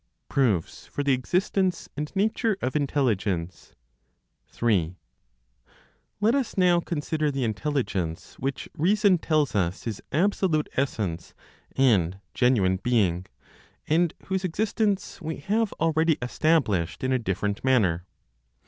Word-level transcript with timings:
PROOFS 0.29 0.87
FOR 0.87 1.03
THE 1.03 1.13
EXISTENCE 1.13 1.87
AND 1.95 2.11
NATURE 2.15 2.57
OF 2.59 2.75
INTELLIGENCE. 2.75 3.75
3. 4.47 4.95
Let 6.19 6.33
us 6.33 6.57
now 6.57 6.79
consider 6.79 7.29
the 7.29 7.43
Intelligence 7.43 8.33
which 8.39 8.67
reason 8.75 9.19
tells 9.19 9.53
us 9.53 9.85
is 9.85 10.01
absolute 10.11 10.67
essence 10.75 11.35
and 11.77 12.19
genuine 12.33 12.77
"being," 12.77 13.27
and 13.87 14.15
whose 14.25 14.43
existence 14.43 15.21
we 15.21 15.37
have 15.37 15.71
already 15.73 16.17
established 16.19 17.03
in 17.03 17.11
a 17.13 17.19
different 17.19 17.63
manner. 17.63 18.07